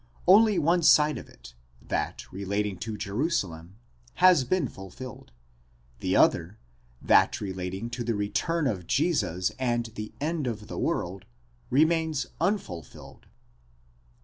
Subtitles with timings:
[0.27, 3.75] only one side of it, that relating to Jerusalem,
[4.15, 5.31] has been fulfilled;
[5.99, 6.57] the other,
[7.03, 11.25] that relating to the return of Jesus and the end of the world,
[11.69, 13.27] remains unfulfilled.